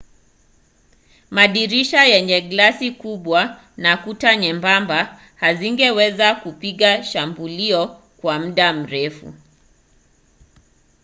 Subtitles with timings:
[1.35, 7.81] madirisha yenye glasi kubwa na kuta nyembamba hazingeweza kupinga shambulio
[8.19, 9.33] kwa muda mrefu